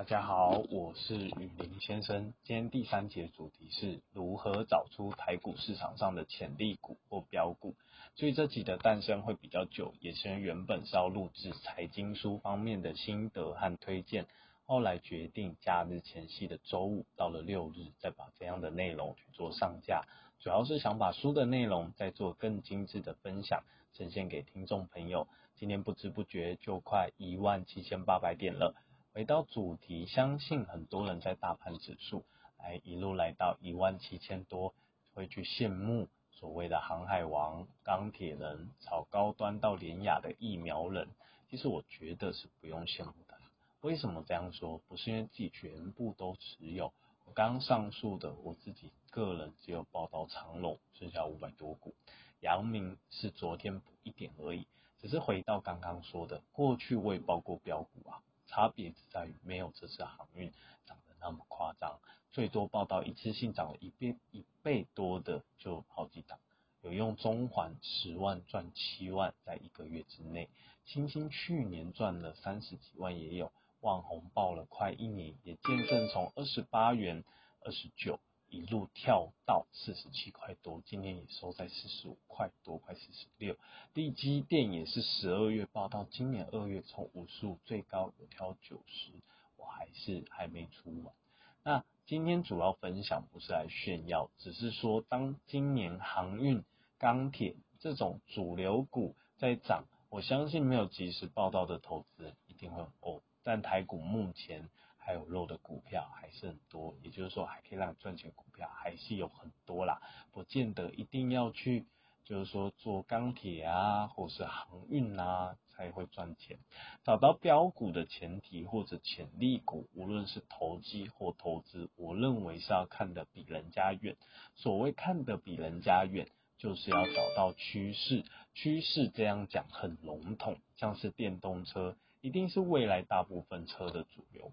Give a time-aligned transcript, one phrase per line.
[0.00, 2.32] 大家好，我是雨林先生。
[2.42, 7.74] 今天第三节主题是如何找出台股市场上的潜力股或标股。
[8.14, 14.26] 所以这集的诞生会比较久，也是原本是要录制财经书方面的心得和推荐，
[14.64, 20.00] 后来决定假日前夕的周五到了六日，再把这样的内容去做上架。
[20.38, 25.28] 主要是想把书的内容再做更精致的分享，呈现给听众朋友。
[25.56, 28.74] 今天不知不觉就快一万七千八百点了。
[29.12, 32.24] 回到主题，相信很多人在大盘指数
[32.58, 34.72] 来一路来到一万七千多，
[35.14, 41.08] 会去羡慕所谓的航海王、钢铁人、炒高端到廉雅的疫苗人。
[41.50, 43.36] 其实我觉得是不用羡慕的。
[43.80, 44.78] 为什么这样说？
[44.86, 46.92] 不是因为自己全部都持有。
[47.24, 51.94] 我刚上述的，我自己个人只有报到长隆，剩下五百多股。
[52.40, 54.68] 阳明是昨天补一点而已。
[55.00, 60.50] 只是回到刚刚说的，过去我也报过标股啊，差别只在于没有这次航运
[60.84, 62.00] 涨得那么夸张，
[62.32, 66.40] 最多报道一次性涨了一倍一倍多的就好几档，
[66.82, 70.48] 有用中环十万赚七万，在一个月之内，
[70.84, 77.22] 星星去年赚了三十几万也有，网红报了快一年，也见证从二十八元
[77.64, 78.18] 二十九。
[78.50, 83.56] 一路跳到四十七块多，今天也收在四十五块多，快四十六。
[83.94, 89.12] 利基电也是十二月报到，今年二月从五十五最高有跳九十，
[89.56, 91.14] 我还是还没出完。
[91.62, 96.64] 那今天主要分享不是来炫耀，只是说当今年航运、
[96.98, 103.22] 钢铁这种主流股在涨，我相信没有及时报道的投资人一定会哦。
[103.44, 104.68] 但台股目前。
[105.00, 111.86] 还有肉的股票还是很多，也就是说还可以让赚钱股票还是有很多啦，不见得一定要去，
[112.24, 116.58] 就是说做钢铁啊，或是航运啊才会赚钱。
[117.02, 124.16] 找到标股的前提或者潜力股，无论是投机或投资，我认为是要看得比人家远。
[124.54, 128.24] 所谓看得比人家远，就是要找到趋势。
[128.52, 134.52] 趋势这样讲很笼统，像是电动车，一定是未来大部分车的主流。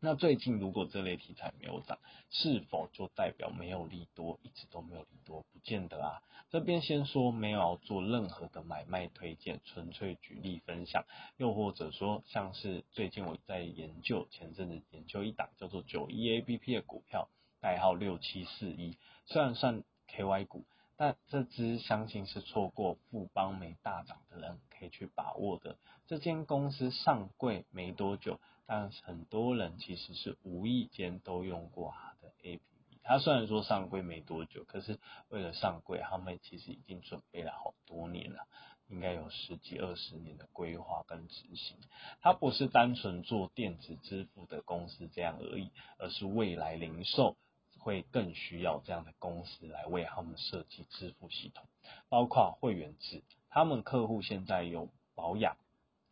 [0.00, 1.98] 那最近如果这类题材没有涨，
[2.30, 5.44] 是否就代表没有利多，一直都没有利多？
[5.52, 6.22] 不见得啊。
[6.50, 11.04] 这边先说没有做任何的买卖推荐，纯粹举例分享。
[11.36, 17.28] 又或者说，像是最近我在研究，前阵子研究一档叫做九一 APP 的股票，
[17.60, 20.64] 代号六七四一，虽然算 K Y 股。
[21.00, 25.78] 但这支相信是错过富邦美大涨的人可以去把握的。
[26.08, 32.98] 这间公司上柜没多久，但很多人其实是无意间都用过它的 A P P。
[33.02, 38.46] 它虽然说上柜没多久，可是为了上柜，他们其实已经准备了好多年了，
[38.88, 41.78] 应该有十几二十年的规划跟执行。
[42.20, 47.36] 它不是单纯做电子支付的公司这样而已，而是未来零售。
[47.80, 51.64] 会更需要这样的公司来为他们设计支付系统，
[52.08, 53.22] 包括会员制。
[53.48, 55.56] 他们客户现在有保养、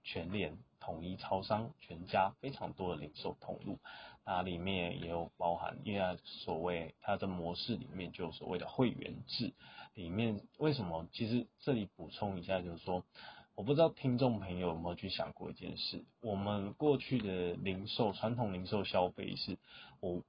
[0.05, 3.81] 全联、统一超商、全家非常多的零售通路，
[4.25, 9.53] 那里面也有包含，因为所谓它的模式里面就所谓的会员制。
[9.95, 11.09] 里面为什么？
[11.13, 13.03] 其实这里补充一下，就是说，
[13.57, 19.59] 我不知道听众朋友有没有去想过一件事，我们过去的零售传统零售消费是，
[19.99, 20.23] 我。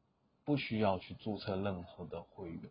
[0.48, 2.62] 不需要去注册任何的会员，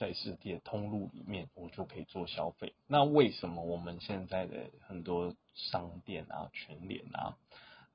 [0.00, 2.72] 在世界通路里面，我就可以做消费。
[2.86, 7.36] 那为什么我们现在的很多商店啊、全联啊，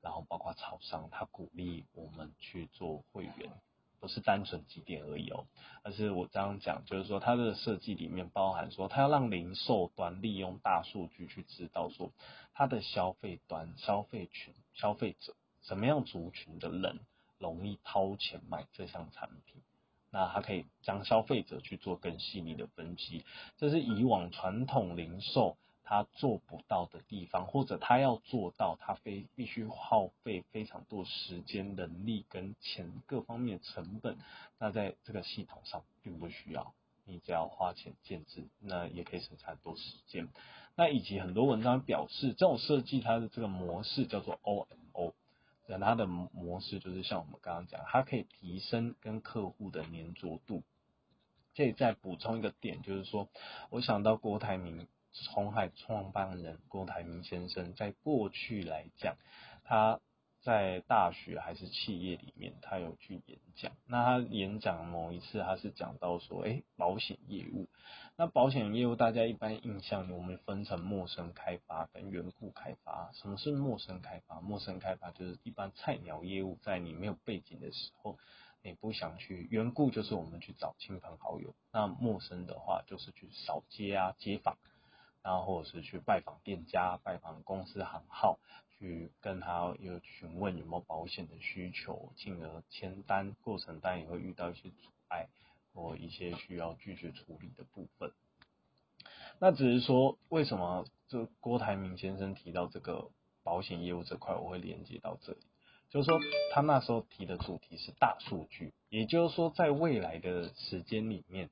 [0.00, 3.50] 然后包括超商，他鼓励我们去做会员，
[3.98, 5.48] 不是单纯几点而已哦，
[5.82, 12.12] 而是我这样讲，就是说它的设计里面包含说，它要让零售端利用大数据去知道说，
[12.54, 17.00] 它的消费端、消费群、消费者什么样族群的人。
[17.38, 19.60] 容易掏钱买这项产品，
[20.16, 23.22] 那它可以将消费者去做更细腻的分析，
[23.58, 34.16] 这是以往传统零售它做不到的地方，或者它要做到，它非必须耗费非常多时间、人力跟钱各方面成本，
[34.58, 36.72] 那在这个系统上并不需要，
[37.04, 40.28] 你只要花钱建制，那也可以省下很多时间。
[40.76, 44.66] 那以及很多文章表示，这种设计它的这个模式叫做 OMO。
[45.68, 50.62] 那它的模式就是像我们刚刚讲，它可以提升跟客户的粘着度。
[51.54, 53.28] 这里再补充一个点，就是说，
[53.70, 54.86] 我想到郭台铭，
[55.30, 59.16] 红海创办人郭台铭先生，在过去来讲，
[59.64, 60.00] 他
[60.46, 63.72] 在大学还是企业里面，他有去演讲。
[63.84, 67.66] 那他演讲某一次，他是讲到说，哎，保险业务。
[68.16, 73.10] 那保险业务大家一般印象，我们分成陌生开发跟缘故开发。
[73.14, 74.40] 什么是陌生开发？
[74.40, 78.16] 陌生开发就是一般菜鸟业务，在你没有背景的时候，
[78.62, 81.56] 你不想去缘故，就是我们去找亲朋好友。
[81.72, 84.56] 那陌生的话，就是去扫街啊、街访，
[85.24, 88.38] 然后或者是去拜访店家、拜访公司行号。
[88.78, 95.28] 去跟他有询问有没有保险的需求，进而签单过程当然也会遇到一些阻碍
[95.72, 98.12] 或一些需要拒绝处理的部分。
[99.38, 103.10] 那只是说，为什么这郭台铭先生提到这个
[103.42, 105.38] 保险业务这块，我会连接到这里，
[105.88, 106.18] 就是说
[106.52, 111.50] 他那时候提的主题是大数据，也就是说在未来的时间里面，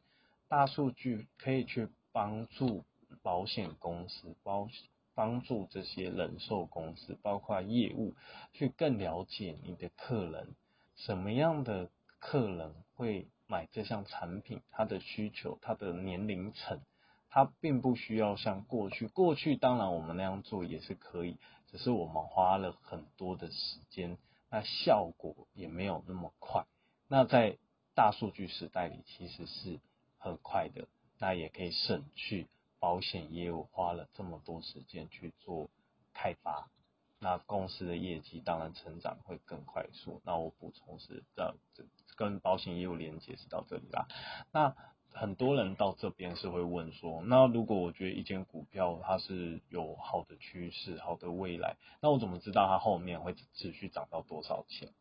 [0.48, 2.84] 大数据可以去帮助
[3.22, 4.68] 保险公司保。
[5.14, 8.14] 帮助这些人寿公司，包括业务，
[8.52, 10.54] 去更了解你的客人，
[10.96, 16.80] 什么样的客人会买这项产品，他的需求，他的年龄层，
[17.30, 21.38] 他并不需要像过去，过去当然我们那样做也是可以，
[21.70, 24.18] 只是我们花了很多的时间，
[24.50, 26.64] 那效果也没有那么快。
[27.08, 27.58] 那在
[27.94, 29.78] 大数据时代里，其实是
[30.18, 30.88] 很快的，
[31.18, 32.48] 那也可以省去。
[32.84, 35.70] 保险业务花了这么多时间去做
[36.12, 36.68] 开发，
[37.18, 40.20] 那公司的业绩当然成长会更快速。
[40.22, 41.56] 那我补充是，这
[42.14, 44.06] 跟保险业务连接是到这里啦。
[44.52, 44.76] 那
[45.14, 54.92] 很多人到这边是会问说，那如果我觉得一间股票它是有好的趋势、好的未来，那我怎么知道它后面会持续涨到多少钱？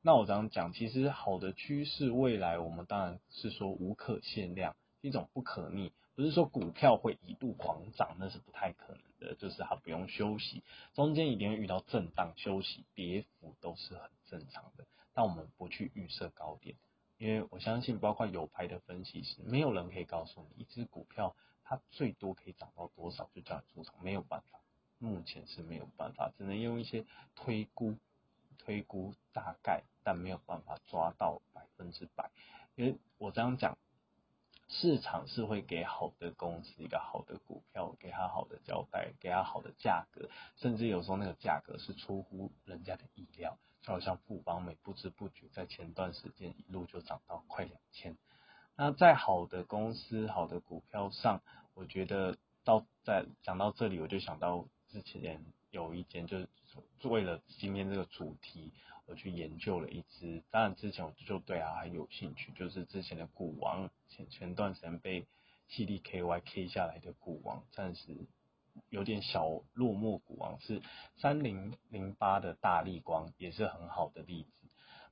[0.00, 5.90] 那我这样讲，其实好的趋势未来，我们当然是说无可限量，一种不可逆。
[6.14, 9.34] 不是说股票会一度狂涨，那是不太可能的。
[9.36, 10.62] 就是它不用休息，
[10.92, 14.86] 中间一定会遇到震荡、休息、跌幅都是很正常的。
[15.14, 16.76] 但我们不去预设高点，
[17.16, 24.60] 因为我相信，包括有牌的分析师，没有人可以告诉你一只股票它最多可以涨到多少就叫你出场，没有办法，
[24.98, 27.96] 目前是没有办法，只能用一些推估、
[28.58, 32.30] 推估大概，但没有办法抓到百分之百。
[32.74, 33.78] 因为我这样讲。
[34.74, 48.16] 市场是会给好的公司一个好的股票，给他好的交代，给他好的价格，甚至有时候那个价格是出乎人家的意料，就好像富邦美不知不觉在前段时间一路就涨到快两千。
[48.74, 51.42] 那在好的公司、好的股票上，
[51.74, 56.46] 我觉得到在讲到这里，我就想到之前有一间就是
[57.02, 58.72] 为了今天这个主题。
[59.04, 65.26] 我去研究了一只，当然之前我就对它很有兴趣，就是之前的股王前前段时间被
[65.68, 68.16] 气力 KY K 下来的股王，暂时
[68.88, 70.20] 有点小落寞。
[70.20, 70.80] 股王是
[71.16, 74.68] 三零零八的大力光，也是很好的例子。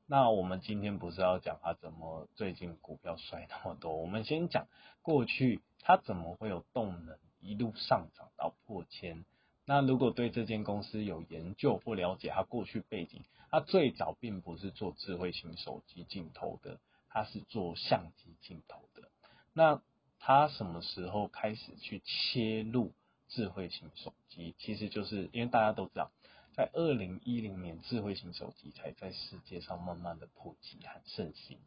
[0.07, 4.69] 那我们今天不是要讲它怎么最近股票摔那么多，我们先讲
[5.03, 9.25] 过去它怎么会有动能一路上涨到破千。
[9.71, 13.23] 那如果对这间公司有研究或了解它过去背景，
[13.53, 19.09] 它最早并不是做智慧型手机镜头的，它是做相机镜头的。
[19.53, 19.81] 那
[20.19, 22.91] 它什么时候开始去切入
[23.29, 24.57] 智慧型手机？
[24.59, 26.11] 其实就是因为大家都知道，
[26.53, 31.61] 在二零一零年智慧型手机才在世界上慢慢的普及和盛行。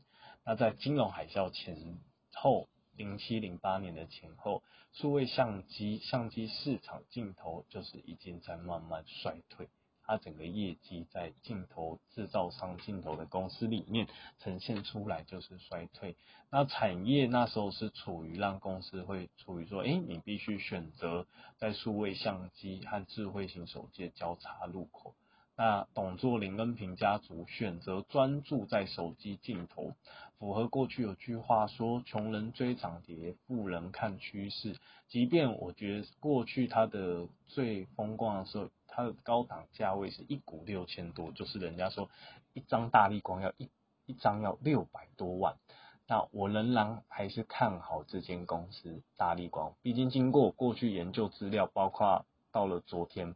[0.43, 1.97] 那在金融海啸前
[2.33, 2.67] 后。
[2.95, 9.69] 零七零八年的前后，数位相机相机市场镜头就是已经在慢慢衰退，
[10.03, 14.07] 它整个业绩在镜头制造商镜头的公司里面
[14.39, 16.15] 呈现出来就是衰退。
[16.51, 21.25] 那产业那时候是处于让公司会处于说，哎，你必须选择
[21.57, 25.15] 在数位相机和智慧型手机的交叉路口。
[25.55, 29.93] 那董座林恩平家族选择专注在手机镜头，
[30.39, 34.75] 符合过去有句话说：“穷人追涨跌，富人看趋势。”
[35.07, 42.09] 即便我觉得过去它的最风光的时候，它的高档价位是一股六千多，就是人家说
[42.53, 43.69] 一张大力光要一
[44.07, 45.55] 一张要六百多万。
[46.07, 53.35] 那我仍然还是看好这间公司大力光，毕竟经过过去研究资料，包括到了昨天。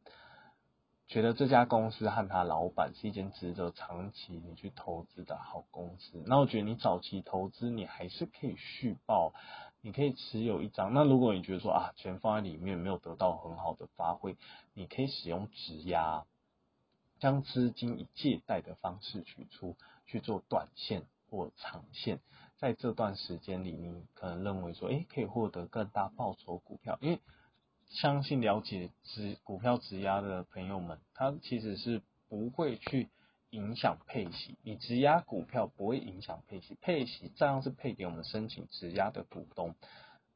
[1.07, 6.21] 觉得这家公司和他老板是一间值得长期你去投资的好公司。
[6.25, 9.33] 那我觉得你早期投资你还是可以续报，
[9.79, 10.93] 你可以持有一张。
[10.93, 14.35] 那如果你觉得说啊钱放在里面没有得到很好的发挥，
[14.73, 16.25] 你可以使用质押，
[17.19, 22.19] 将资金以借贷的方式取出去做短线或长线。
[22.57, 27.21] 在这段时间里，你可能认为说，哎，可以获得更大报酬股票，因为。
[27.89, 33.09] 相信了解值股票质押的朋友们，他其实是不会去
[33.49, 39.75] 影响配息，你质押股票不会影响配息，配息照样是配给我们申请质押的股东。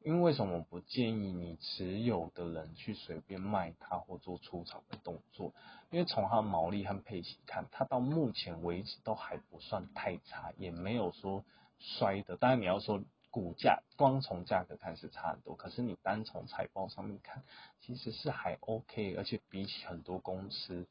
[0.04, 5.54] 因为为什么不建议你持有的人去随便卖它或做出场的动作？
[5.92, 11.46] 因为从它毛利和配息看，它到目前为止都还不算太差，也没有说
[11.78, 12.36] 衰的。
[12.36, 17.44] 当然你要说股价，光从价格看是差很多，可是你单从财报上面看，
[17.80, 20.86] 其实是还 OK，而且比起很多公司。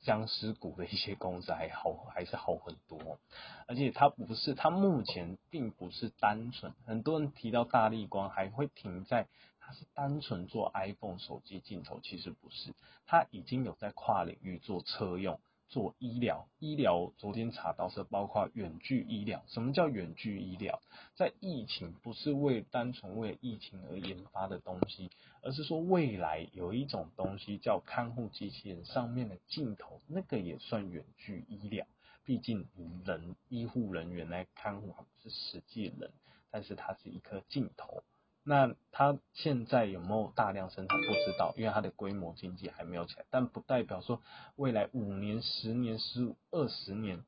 [0.00, 3.18] 僵尸股的一些公司还好，还是好很多，
[3.66, 9.26] 而且它不是，它目前并不是单纯，很多人提到大力光还会停在
[9.60, 12.74] 它是单纯做 iPhone 手机镜头，其实不是，
[13.06, 15.40] 它已经有在跨领域做车用。
[15.68, 19.42] 做医疗，医疗昨天查到是包括远距医疗。
[19.48, 20.80] 什么叫远距医疗？
[21.16, 25.10] 在疫情不是为单纯为疫情而研发的东西，
[25.42, 31.86] 而是说未来有一种东西叫看护机器人上面的镜头，那个也算远距医疗。
[32.24, 32.66] 毕竟
[33.04, 36.10] 人医护人员来看护，是实际人，
[36.50, 38.02] 但是它是一颗镜头。
[38.46, 44.20] 那它现在有没有大量生产不知道，因为它的规模经济还没有起来，但不代表说
[44.56, 47.24] 未来五年、十年、十五、二十年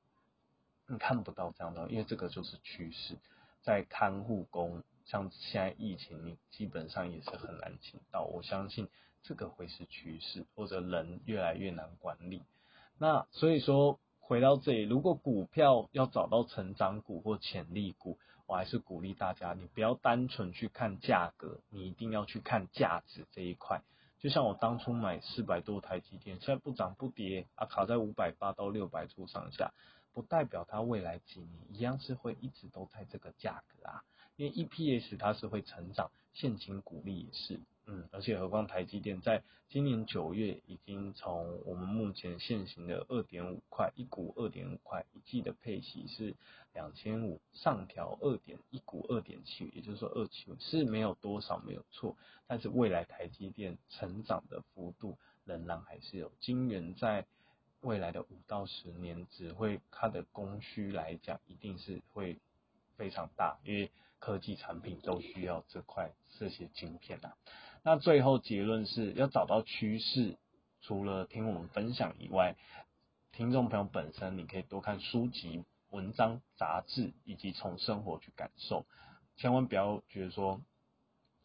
[0.87, 3.17] 你看不到这样的，因为这个就是趋势。
[3.63, 8.23] 在看护工，像现在疫情，你基本上也是很难请到。
[8.23, 8.89] 我相信
[9.23, 12.43] 这个会是趋势，或者人越来越难管理。
[12.99, 18.19] 那所以说回到这里，如果股票要找到成长股或潜力股。
[18.47, 23.83] 我还是鼓励大家，你不要单纯去看价格，你一定要去看价值这一块。
[24.19, 29.73] 就像我当初买四百多台积电，现在不涨不跌啊，卡在五百八到六百出上下，
[30.13, 34.05] 不代表它未来几年一样是会一直都在这个价格啊，
[34.37, 37.59] 因为 EPS 它是会成长，现金股利也是。
[37.89, 46.35] 嗯，而且何况台积电在今年九月已经从我们目前现行的二点五块一股二点五块一季的配息是
[46.75, 52.17] 两千五上调二点一股二点七，也就是说二七五是没有多少没有错，
[52.49, 57.25] 但是未来台积电成长的幅度仍然还是有，晶圆在
[57.83, 62.37] 未来的五到十年只会它的供需来讲一定是会
[62.97, 67.37] 非常大，因为科技产品都需要这块这些晶片啊。
[67.83, 70.37] 那最后结论是要找到趋势，
[70.81, 72.57] 除了听我们分享以外，
[73.33, 78.87] 听众朋友本身你可以多看书籍、文章、杂志，以及从生活去感受。
[79.37, 80.61] 千万不要觉得说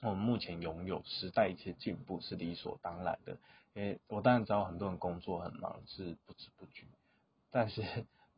[0.02, 3.38] 我们目前拥有时代一些进步是理所当然的。
[3.74, 6.88] 因为我当然知道很多人工作很忙是不知不觉，
[7.52, 7.84] 但是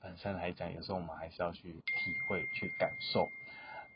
[0.04, 3.30] 本身来讲，有时候我们还是要去体会、去感受。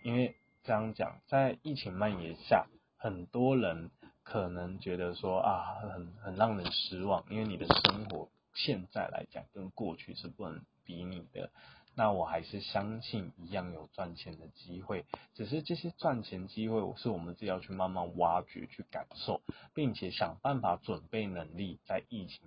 [0.04, 0.34] 因为
[0.64, 2.66] 这样讲，在疫情蔓延下。
[3.00, 3.92] 很多人
[4.24, 11.52] 可能觉得说啊，很很让人失望，因为你的生活现在来讲跟过去是不能比拟的。
[11.94, 19.42] 那我还是相信一样有赚钱的机会，只是这些赚钱机会是我们自己要去慢慢挖掘、去感受，
[19.76, 22.40] 并且想办法准备能力，在疫情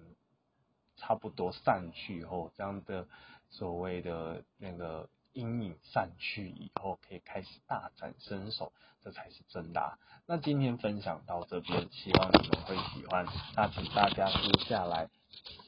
[1.01, 3.09] 差不多散去以后，这样的
[3.49, 5.09] 所谓的那个。
[5.33, 9.81] 阴影散去以后，可以开始大展身手，这才是真的。
[9.81, 13.25] 啊那今天分享到这边，希望你们会喜欢。
[13.55, 15.09] 那请大家接下来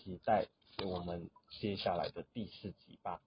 [0.03, 0.49] 期待
[0.85, 3.21] 我们接下来的第四集吧。